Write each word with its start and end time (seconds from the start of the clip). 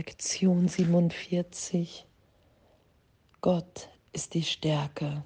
Lektion 0.00 0.66
47. 0.66 2.06
Gott 3.42 3.90
ist 4.14 4.32
die 4.32 4.44
Stärke, 4.44 5.22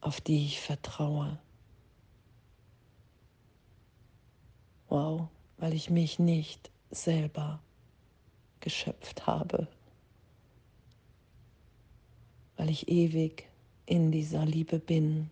auf 0.00 0.22
die 0.22 0.46
ich 0.46 0.62
vertraue. 0.62 1.38
Wow, 4.88 5.28
weil 5.58 5.74
ich 5.74 5.90
mich 5.90 6.18
nicht 6.18 6.70
selber 6.90 7.60
geschöpft 8.60 9.26
habe, 9.26 9.68
weil 12.56 12.70
ich 12.70 12.88
ewig 12.88 13.46
in 13.84 14.10
dieser 14.10 14.46
Liebe 14.46 14.78
bin 14.78 15.28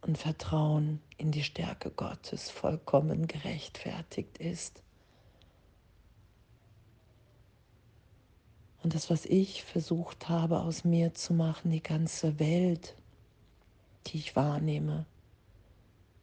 und 0.00 0.18
Vertrauen 0.18 1.00
in 1.18 1.30
die 1.30 1.44
Stärke 1.44 1.92
Gottes 1.92 2.50
vollkommen 2.50 3.28
gerechtfertigt 3.28 4.38
ist. 4.38 4.82
Und 8.86 8.94
das, 8.94 9.10
was 9.10 9.26
ich 9.26 9.64
versucht 9.64 10.28
habe 10.28 10.60
aus 10.60 10.84
mir 10.84 11.12
zu 11.12 11.34
machen, 11.34 11.72
die 11.72 11.82
ganze 11.82 12.38
Welt, 12.38 12.94
die 14.06 14.18
ich 14.18 14.36
wahrnehme, 14.36 15.06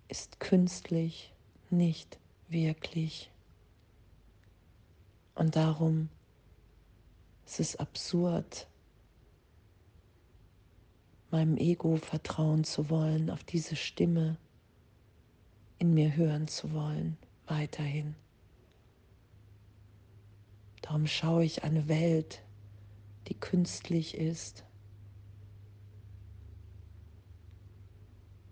ist 0.08 0.39
künstlich, 0.39 1.34
nicht 1.70 2.17
wirklich. 2.48 3.30
Und 5.36 5.58
darum 5.58 6.08
ist 7.45 7.59
es 7.59 7.76
absurd, 7.76 8.66
meinem 11.30 11.58
Ego 11.58 11.98
vertrauen 11.98 12.64
zu 12.64 12.89
wollen, 12.89 13.30
auf 13.30 13.44
diese 13.44 13.75
Stimme 13.75 14.38
in 15.80 15.94
mir 15.94 16.16
hören 16.16 16.48
zu 16.48 16.72
wollen, 16.72 17.17
weiterhin. 17.45 18.16
Darum 20.81 21.08
schaue 21.08 21.44
ich 21.44 21.66
eine 21.66 21.89
Welt, 21.89 22.41
die 23.27 23.36
künstlich 23.36 24.17
ist. 24.17 24.66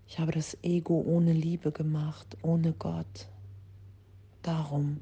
Ich 0.08 0.20
habe 0.20 0.32
das 0.32 0.58
Ego 0.62 1.02
ohne 1.02 1.32
Liebe 1.32 1.72
gemacht, 1.72 2.38
ohne 2.42 2.74
Gott. 2.74 3.30
Darum 4.42 5.00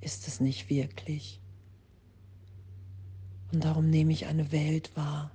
ist 0.00 0.26
es 0.26 0.40
nicht 0.40 0.70
wirklich. 0.70 1.40
Und 3.52 3.64
darum 3.64 3.90
nehme 3.90 4.12
ich 4.12 4.26
eine 4.26 4.50
Welt 4.50 4.96
wahr, 4.96 5.30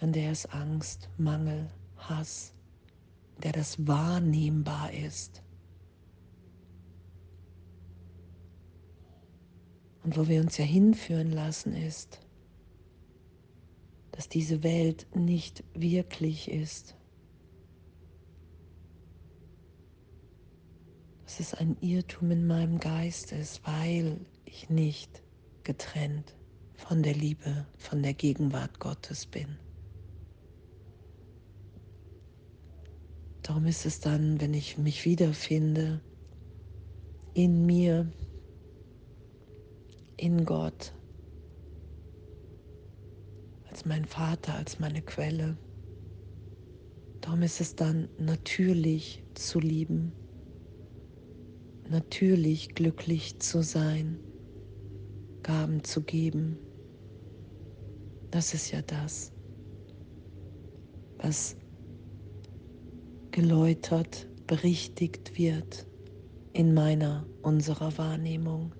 in 0.00 0.12
der 0.12 0.32
es 0.32 0.46
Angst, 0.46 1.08
Mangel, 1.16 1.70
Hass, 1.96 2.52
der 3.42 3.52
das 3.52 3.86
wahrnehmbar 3.86 4.92
ist. 4.92 5.42
Und 10.06 10.16
wo 10.16 10.28
wir 10.28 10.40
uns 10.40 10.56
ja 10.56 10.64
hinführen 10.64 11.32
lassen 11.32 11.74
ist, 11.74 12.20
dass 14.12 14.28
diese 14.28 14.62
Welt 14.62 15.08
nicht 15.16 15.64
wirklich 15.74 16.48
ist. 16.48 16.96
Dass 21.24 21.40
es 21.40 21.54
ein 21.54 21.76
Irrtum 21.80 22.30
in 22.30 22.46
meinem 22.46 22.78
Geist 22.78 23.32
ist, 23.32 23.66
weil 23.66 24.20
ich 24.44 24.70
nicht 24.70 25.24
getrennt 25.64 26.36
von 26.76 27.02
der 27.02 27.14
Liebe, 27.14 27.66
von 27.76 28.00
der 28.04 28.14
Gegenwart 28.14 28.78
Gottes 28.78 29.26
bin. 29.26 29.58
Darum 33.42 33.66
ist 33.66 33.84
es 33.84 33.98
dann, 33.98 34.40
wenn 34.40 34.54
ich 34.54 34.78
mich 34.78 35.04
wiederfinde, 35.04 36.00
in 37.34 37.66
mir, 37.66 38.12
in 40.16 40.44
Gott, 40.44 40.94
als 43.68 43.84
mein 43.84 44.04
Vater, 44.04 44.54
als 44.54 44.78
meine 44.78 45.02
Quelle. 45.02 45.58
Darum 47.20 47.42
ist 47.42 47.60
es 47.60 47.74
dann 47.74 48.08
natürlich 48.18 49.24
zu 49.34 49.60
lieben, 49.60 50.12
natürlich 51.88 52.74
glücklich 52.74 53.38
zu 53.40 53.62
sein, 53.62 54.18
Gaben 55.42 55.84
zu 55.84 56.02
geben. 56.02 56.58
Das 58.30 58.54
ist 58.54 58.70
ja 58.70 58.82
das, 58.82 59.32
was 61.18 61.56
geläutert, 63.30 64.28
berichtigt 64.46 65.36
wird 65.38 65.86
in 66.52 66.72
meiner, 66.72 67.26
unserer 67.42 67.96
Wahrnehmung. 67.98 68.74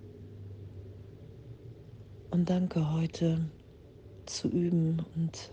Und 2.31 2.51
danke 2.51 2.93
heute 2.93 3.51
zu 4.27 4.49
üben 4.49 5.05
und 5.15 5.53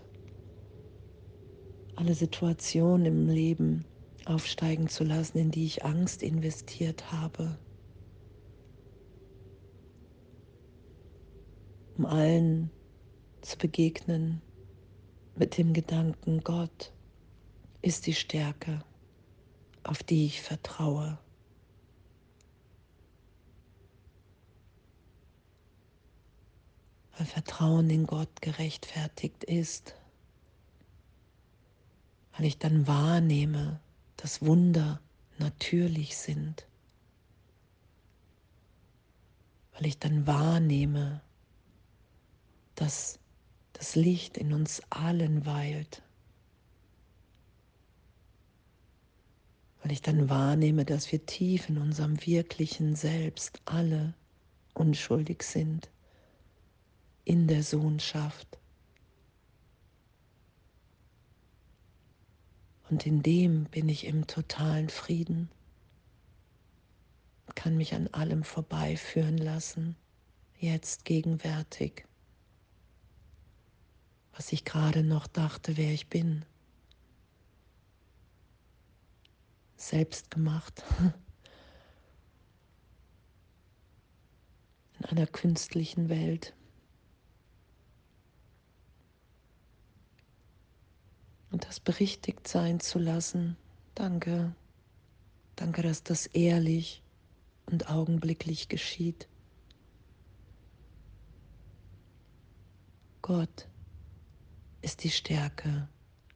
alle 1.96 2.14
Situationen 2.14 3.06
im 3.06 3.28
Leben 3.28 3.84
aufsteigen 4.26 4.88
zu 4.88 5.04
lassen, 5.04 5.38
in 5.38 5.50
die 5.50 5.66
ich 5.66 5.84
Angst 5.84 6.22
investiert 6.22 7.12
habe, 7.12 7.58
um 11.96 12.06
allen 12.06 12.70
zu 13.42 13.56
begegnen 13.58 14.42
mit 15.36 15.58
dem 15.58 15.72
Gedanken, 15.72 16.42
Gott 16.42 16.92
ist 17.82 18.06
die 18.06 18.14
Stärke, 18.14 18.82
auf 19.82 20.02
die 20.02 20.26
ich 20.26 20.40
vertraue. 20.40 21.18
Weil 27.16 27.26
Vertrauen 27.26 27.90
in 27.90 28.06
Gott 28.06 28.42
gerechtfertigt 28.42 29.44
ist, 29.44 29.94
weil 32.36 32.46
ich 32.46 32.58
dann 32.58 32.86
wahrnehme, 32.86 33.80
dass 34.16 34.42
Wunder 34.42 35.00
natürlich 35.38 36.16
sind, 36.16 36.66
weil 39.74 39.86
ich 39.86 39.98
dann 39.98 40.26
wahrnehme, 40.26 41.20
dass 42.74 43.18
das 43.72 43.94
Licht 43.94 44.36
in 44.36 44.52
uns 44.52 44.82
allen 44.90 45.46
weilt, 45.46 46.02
weil 49.82 49.92
ich 49.92 50.02
dann 50.02 50.28
wahrnehme, 50.28 50.84
dass 50.84 51.12
wir 51.12 51.24
tief 51.26 51.68
in 51.68 51.78
unserem 51.78 52.24
wirklichen 52.26 52.96
Selbst 52.96 53.60
alle 53.66 54.14
unschuldig 54.72 55.42
sind 55.42 55.90
in 57.24 57.46
der 57.46 57.62
Sohnschaft. 57.62 58.58
Und 62.90 63.06
in 63.06 63.22
dem 63.22 63.64
bin 63.64 63.88
ich 63.88 64.04
im 64.04 64.26
totalen 64.26 64.88
Frieden, 64.88 65.50
kann 67.54 67.76
mich 67.76 67.94
an 67.94 68.08
allem 68.08 68.44
vorbeiführen 68.44 69.38
lassen, 69.38 69.96
jetzt 70.58 71.04
gegenwärtig, 71.04 72.04
was 74.32 74.52
ich 74.52 74.64
gerade 74.64 75.02
noch 75.02 75.26
dachte, 75.26 75.76
wer 75.76 75.92
ich 75.92 76.08
bin. 76.08 76.44
Selbst 79.76 80.30
gemacht. 80.30 80.82
In 84.98 85.04
einer 85.06 85.26
künstlichen 85.26 86.08
Welt. 86.08 86.54
Und 91.54 91.68
das 91.68 91.78
berichtigt 91.78 92.48
sein 92.48 92.80
zu 92.80 92.98
lassen. 92.98 93.56
Danke. 93.94 94.56
Danke, 95.54 95.82
dass 95.82 96.02
das 96.02 96.26
ehrlich 96.26 97.00
und 97.66 97.88
augenblicklich 97.88 98.68
geschieht. 98.68 99.28
Gott 103.22 103.68
ist 104.82 105.04
die 105.04 105.12
Stärke, 105.12 105.88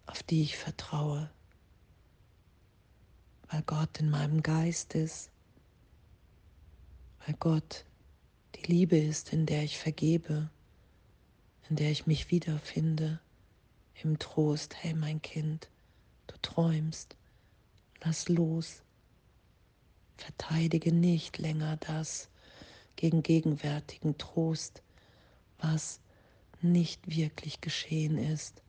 auf 0.06 0.22
die 0.22 0.42
ich 0.42 0.56
vertraue, 0.56 1.28
weil 3.50 3.62
Gott 3.62 3.98
in 3.98 4.10
meinem 4.10 4.40
Geist 4.40 4.94
ist, 4.94 5.32
weil 7.26 7.34
Gott 7.40 7.84
die 8.54 8.70
Liebe 8.70 8.96
ist, 8.96 9.32
in 9.32 9.46
der 9.46 9.64
ich 9.64 9.78
vergebe, 9.78 10.48
in 11.68 11.74
der 11.74 11.90
ich 11.90 12.06
mich 12.06 12.30
wiederfinde 12.30 13.18
im 14.02 14.18
Trost, 14.18 14.74
hey 14.82 14.94
mein 14.94 15.20
Kind, 15.22 15.68
du 16.26 16.36
träumst, 16.42 17.16
lass 18.02 18.28
los, 18.28 18.82
verteidige 20.16 20.92
nicht 20.92 21.38
länger 21.38 21.76
das 21.76 22.28
gegen 22.96 23.22
gegenwärtigen 23.22 24.18
Trost, 24.18 24.82
was 25.58 26.00
nicht 26.60 27.08
wirklich 27.08 27.60
geschehen 27.60 28.18
ist. 28.18 28.62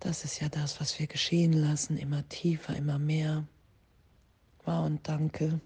Das 0.00 0.24
ist 0.24 0.40
ja 0.40 0.48
das, 0.48 0.80
was 0.80 0.98
wir 0.98 1.06
geschehen 1.06 1.52
lassen, 1.52 1.96
immer 1.96 2.28
tiefer, 2.28 2.76
immer 2.76 2.98
mehr, 2.98 3.46
Wow 4.68 4.84
und 4.84 5.08
danke. 5.08 5.62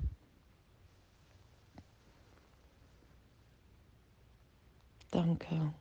Danke. 5.12 5.74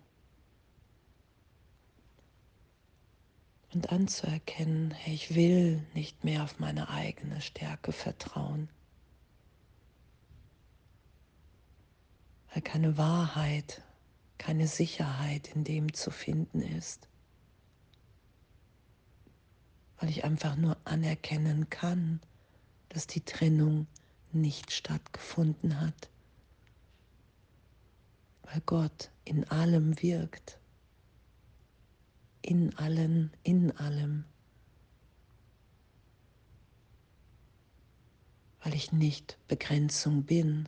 Und 3.74 3.90
anzuerkennen, 3.90 4.92
hey, 4.92 5.14
ich 5.14 5.34
will 5.34 5.82
nicht 5.94 6.26
mehr 6.26 6.44
auf 6.44 6.60
meine 6.60 6.90
eigene 6.90 7.40
Stärke 7.40 7.94
vertrauen. 7.94 8.68
Weil 12.54 12.62
keine 12.62 12.98
Wahrheit, 12.98 13.82
keine 14.38 14.68
Sicherheit 14.68 15.48
in 15.56 15.64
dem 15.64 15.94
zu 15.94 16.12
finden 16.12 16.62
ist. 16.62 17.08
Weil 19.98 20.10
ich 20.10 20.26
einfach 20.26 20.58
nur 20.58 20.76
anerkennen 20.84 21.70
kann, 21.70 22.20
dass 22.90 23.08
die 23.08 23.22
Trennung 23.22 23.88
nicht 24.34 24.74
stattgefunden 24.74 25.80
hat. 25.80 26.11
Weil 28.52 28.62
Gott 28.66 29.12
in 29.24 29.46
allem 29.50 30.02
wirkt. 30.02 30.60
In 32.42 32.78
allen, 32.78 33.32
in 33.44 33.72
allem. 33.78 34.26
Weil 38.62 38.74
ich 38.74 38.92
nicht 38.92 39.38
Begrenzung 39.48 40.24
bin, 40.24 40.68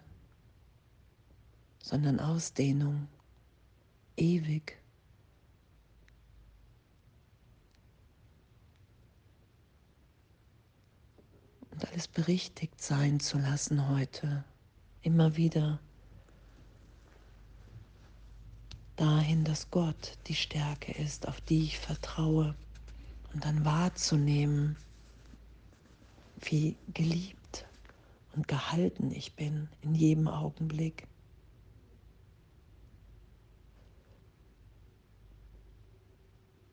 sondern 1.80 2.22
Ausdehnung, 2.22 3.10
ewig. 4.16 4.82
Und 11.72 11.86
alles 11.90 12.08
berichtigt 12.08 12.82
sein 12.82 13.20
zu 13.20 13.40
lassen 13.40 13.90
heute, 13.90 14.46
immer 15.02 15.36
wieder 15.36 15.82
dahin, 18.96 19.44
dass 19.44 19.72
Gott 19.72 20.18
die 20.28 20.36
Stärke 20.36 20.92
ist, 20.94 21.28
auf 21.28 21.42
die 21.42 21.64
ich 21.64 21.80
vertraue 21.80 22.56
und 23.34 23.46
dann 23.46 23.66
wahrzunehmen, 23.66 24.78
wie 26.42 26.76
geliebt 26.94 27.66
und 28.36 28.48
gehalten 28.48 29.12
ich 29.12 29.34
bin 29.36 29.70
in 29.82 29.96
jedem 29.96 30.28
Augenblick. 30.28 31.08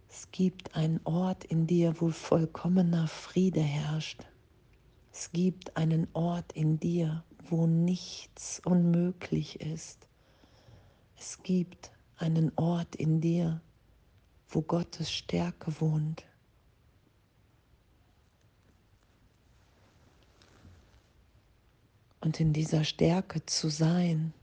Es 0.09 0.31
gibt 0.33 0.75
einen 0.75 1.01
Ort 1.05 1.45
in 1.45 1.67
dir, 1.67 1.95
wo 2.01 2.11
vollkommener 2.11 3.09
Friede 3.09 3.63
herrscht. 3.63 4.21
Es 5.13 5.33
gibt 5.33 5.77
einen 5.77 6.09
Ort 6.13 6.53
in 6.53 6.79
dir, 6.79 7.25
wo 7.49 7.67
nichts 7.67 8.61
unmöglich 8.65 9.61
ist. 9.61 10.07
Es 11.17 11.43
gibt 11.43 11.91
einen 12.21 12.53
Ort 12.57 12.97
in 12.97 13.21
dir, 13.21 13.61
wo 14.49 14.63
Gottes 14.63 15.11
Stärke 15.11 15.81
wohnt. 15.81 16.25
Und 22.21 22.39
in 22.39 22.53
dieser 22.53 22.85
Stärke 22.85 23.45
zu 23.47 23.71
sein, 23.71 24.35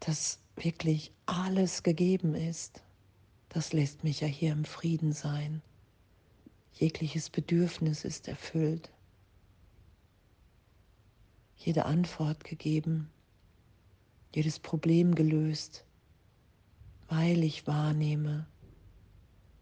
dass 0.00 0.38
wirklich 0.56 1.12
alles 1.26 1.82
gegeben 1.82 2.34
ist, 2.34 2.82
das 3.50 3.74
lässt 3.74 4.02
mich 4.02 4.20
ja 4.20 4.26
hier 4.26 4.52
im 4.52 4.64
Frieden 4.64 5.12
sein. 5.12 5.60
Jegliches 6.72 7.28
Bedürfnis 7.28 8.04
ist 8.04 8.28
erfüllt, 8.28 8.90
jede 11.58 11.84
Antwort 11.84 12.44
gegeben, 12.44 13.10
jedes 14.34 14.58
Problem 14.58 15.14
gelöst, 15.14 15.84
weil 17.08 17.44
ich 17.44 17.66
wahrnehme, 17.66 18.46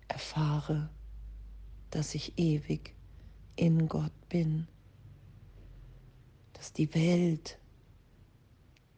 erfahre, 0.08 0.88
dass 1.90 2.14
ich 2.14 2.38
ewig 2.38 2.94
in 3.56 3.88
Gott 3.88 4.12
bin, 4.28 4.66
dass 6.52 6.72
die 6.72 6.94
Welt, 6.94 7.58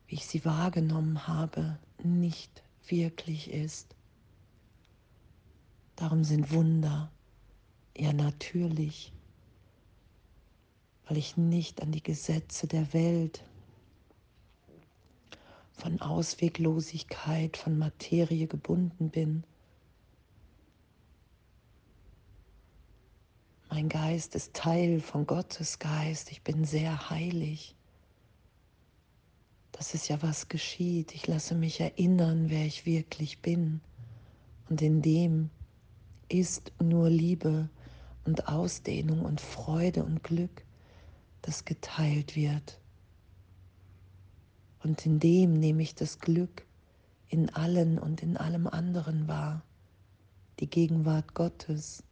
wie 0.07 0.17
ich 0.17 0.27
sie 0.27 0.45
wahrgenommen 0.45 1.27
habe, 1.27 1.79
nicht 2.03 2.63
wirklich 2.87 3.51
ist. 3.51 3.95
Darum 5.97 6.25
sind 6.25 6.53
Wunder 6.53 7.11
ja 7.97 8.13
natürlich, 8.13 9.13
weil 11.07 11.17
ich 11.17 11.37
nicht 11.37 11.83
an 11.83 11.93
die 11.93 12.03
Gesetze 12.03 12.67
der 12.67 12.93
Welt 12.93 13.45
von 15.83 16.01
Ausweglosigkeit, 16.01 17.57
von 17.57 17.77
Materie 17.77 18.47
gebunden 18.47 19.11
bin. 19.11 19.43
Mein 23.69 23.89
Geist 23.89 24.37
ist 24.37 24.55
Teil 24.55 25.01
von 25.01 25.27
Gottes 25.27 25.81
Geist. 25.81 26.31
Ich 26.31 26.43
bin 26.43 26.65
sehr 26.65 27.11
heilig. 27.11 27.75
Das 29.73 29.93
ist 29.93 30.07
ja, 30.07 30.23
was 30.23 30.49
geschieht. 30.49 31.17
Ich 31.17 31.27
lasse 31.27 31.57
mich 31.57 31.81
erinnern, 31.81 32.49
wer 32.49 32.65
ich 32.65 32.87
wirklich 32.87 33.41
bin. 33.41 33.81
Und 34.71 34.83
in 34.83 35.03
dem 35.03 35.51
ist 36.29 36.71
nur 36.81 37.11
Liebe 37.11 37.69
und 38.25 38.47
Ausdehnung 38.47 39.25
und 39.25 39.41
Freude 39.41 40.05
und 40.05 40.23
Glück, 40.23 40.65
das 41.41 41.65
geteilt 41.65 42.37
wird. 42.37 42.82
Und 44.83 45.07
in 45.07 45.21
dem 45.21 45.55
nehme 45.55 45.83
ich 45.83 45.95
das 45.95 46.19
Glück 46.19 46.67
in 47.29 47.51
allen 47.55 47.99
und 47.99 48.23
in 48.23 48.37
allem 48.37 48.67
anderen 48.67 49.29
wahr, 49.29 49.63
die 50.61 50.69
Gegenwart 50.69 51.35
Gottes. 51.35 52.03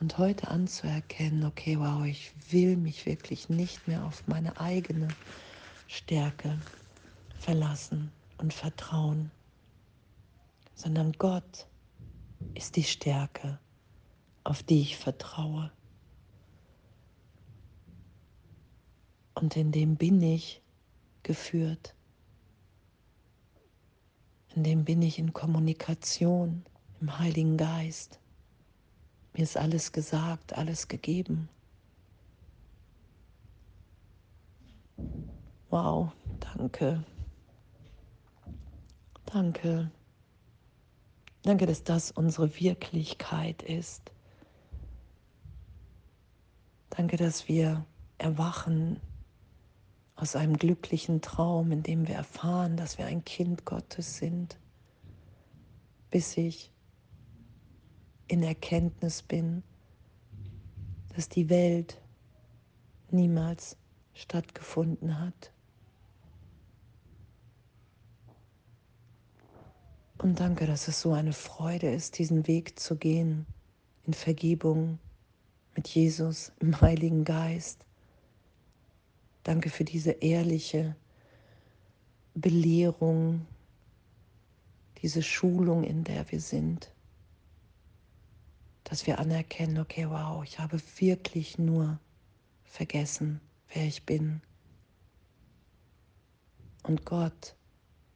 Und 0.00 0.16
heute 0.16 0.48
anzuerkennen, 0.48 1.44
okay, 1.44 1.78
wow, 1.78 2.04
ich 2.04 2.32
will 2.50 2.76
mich 2.76 3.04
wirklich 3.04 3.48
nicht 3.48 3.88
mehr 3.88 4.04
auf 4.04 4.26
meine 4.28 4.60
eigene 4.60 5.08
Stärke 5.88 6.58
verlassen 7.38 8.12
und 8.38 8.54
vertrauen, 8.54 9.30
sondern 10.74 11.12
Gott 11.12 11.66
ist 12.54 12.76
die 12.76 12.84
Stärke, 12.84 13.58
auf 14.44 14.62
die 14.62 14.82
ich 14.82 14.96
vertraue. 14.96 15.72
Und 19.40 19.56
in 19.56 19.70
dem 19.70 19.94
bin 19.94 20.20
ich 20.20 20.60
geführt. 21.22 21.94
In 24.56 24.64
dem 24.64 24.84
bin 24.84 25.00
ich 25.00 25.20
in 25.20 25.32
Kommunikation 25.32 26.64
im 27.00 27.18
Heiligen 27.20 27.56
Geist. 27.56 28.18
Mir 29.34 29.44
ist 29.44 29.56
alles 29.56 29.92
gesagt, 29.92 30.54
alles 30.54 30.88
gegeben. 30.88 31.48
Wow, 35.70 36.10
danke. 36.40 37.04
Danke. 39.26 39.90
Danke, 41.42 41.66
dass 41.66 41.84
das 41.84 42.10
unsere 42.10 42.58
Wirklichkeit 42.58 43.62
ist. 43.62 44.10
Danke, 46.90 47.16
dass 47.16 47.46
wir 47.46 47.84
erwachen 48.16 49.00
aus 50.18 50.34
einem 50.34 50.56
glücklichen 50.56 51.20
Traum, 51.20 51.70
in 51.70 51.84
dem 51.84 52.08
wir 52.08 52.16
erfahren, 52.16 52.76
dass 52.76 52.98
wir 52.98 53.06
ein 53.06 53.24
Kind 53.24 53.64
Gottes 53.64 54.16
sind, 54.16 54.58
bis 56.10 56.36
ich 56.36 56.72
in 58.26 58.42
Erkenntnis 58.42 59.22
bin, 59.22 59.62
dass 61.14 61.28
die 61.28 61.48
Welt 61.48 62.00
niemals 63.12 63.76
stattgefunden 64.12 65.20
hat. 65.20 65.52
Und 70.18 70.40
danke, 70.40 70.66
dass 70.66 70.88
es 70.88 71.00
so 71.00 71.12
eine 71.12 71.32
Freude 71.32 71.94
ist, 71.94 72.18
diesen 72.18 72.48
Weg 72.48 72.80
zu 72.80 72.96
gehen 72.96 73.46
in 74.04 74.14
Vergebung 74.14 74.98
mit 75.76 75.86
Jesus 75.86 76.50
im 76.58 76.80
Heiligen 76.80 77.22
Geist 77.22 77.87
Danke 79.42 79.70
für 79.70 79.84
diese 79.84 80.10
ehrliche 80.10 80.96
Belehrung, 82.34 83.46
diese 85.02 85.22
Schulung, 85.22 85.84
in 85.84 86.04
der 86.04 86.30
wir 86.30 86.40
sind, 86.40 86.92
dass 88.84 89.06
wir 89.06 89.18
anerkennen, 89.18 89.78
okay, 89.78 90.08
wow, 90.08 90.42
ich 90.44 90.58
habe 90.58 90.80
wirklich 90.98 91.58
nur 91.58 91.98
vergessen, 92.64 93.40
wer 93.72 93.86
ich 93.86 94.04
bin. 94.04 94.40
Und 96.84 97.04
Gott 97.04 97.54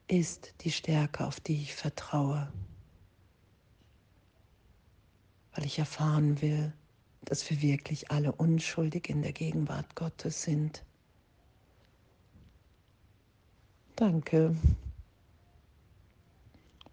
ist 0.08 0.54
die 0.62 0.70
Stärke, 0.70 1.26
auf 1.26 1.40
die 1.40 1.62
ich 1.62 1.74
vertraue, 1.74 2.50
weil 5.54 5.66
ich 5.66 5.78
erfahren 5.78 6.40
will, 6.40 6.72
dass 7.24 7.48
wir 7.50 7.60
wirklich 7.60 8.10
alle 8.10 8.32
unschuldig 8.32 9.08
in 9.08 9.22
der 9.22 9.32
Gegenwart 9.32 9.94
Gottes 9.94 10.42
sind. 10.42 10.84
Danke. 14.02 14.56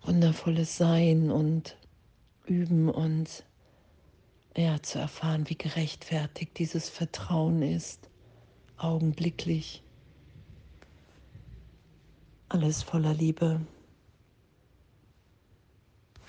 Wundervolles 0.04 0.78
Sein 0.78 1.32
und 1.32 1.76
Üben 2.46 2.88
und 2.88 3.46
ja, 4.56 4.80
zu 4.84 5.00
erfahren, 5.00 5.50
wie 5.50 5.58
gerechtfertigt 5.58 6.60
dieses 6.60 6.88
Vertrauen 6.88 7.64
ist, 7.64 8.12
augenblicklich. 8.78 9.82
Alles 12.48 12.84
voller 12.84 13.16
Liebe. 13.16 13.60